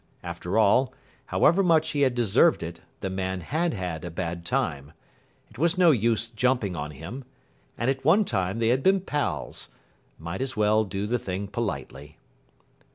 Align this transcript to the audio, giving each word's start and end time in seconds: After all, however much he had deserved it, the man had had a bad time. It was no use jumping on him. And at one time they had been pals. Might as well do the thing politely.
After 0.23 0.57
all, 0.57 0.95
however 1.27 1.61
much 1.61 1.89
he 1.91 2.01
had 2.01 2.15
deserved 2.15 2.63
it, 2.63 2.81
the 3.01 3.09
man 3.11 3.41
had 3.41 3.75
had 3.75 4.03
a 4.03 4.09
bad 4.09 4.47
time. 4.47 4.93
It 5.51 5.59
was 5.59 5.77
no 5.77 5.91
use 5.91 6.27
jumping 6.27 6.75
on 6.75 6.89
him. 6.89 7.23
And 7.77 7.87
at 7.87 8.03
one 8.03 8.25
time 8.25 8.57
they 8.57 8.69
had 8.69 8.81
been 8.81 9.01
pals. 9.01 9.69
Might 10.17 10.41
as 10.41 10.57
well 10.57 10.85
do 10.85 11.05
the 11.05 11.19
thing 11.19 11.47
politely. 11.47 12.17